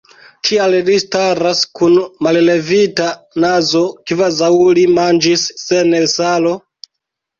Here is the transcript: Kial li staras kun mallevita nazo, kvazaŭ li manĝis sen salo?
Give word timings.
Kial 0.47 0.77
li 0.85 0.95
staras 1.01 1.59
kun 1.79 1.97
mallevita 2.27 3.11
nazo, 3.45 3.83
kvazaŭ 4.13 4.51
li 4.81 4.87
manĝis 5.01 5.45
sen 5.69 5.97
salo? 6.19 6.57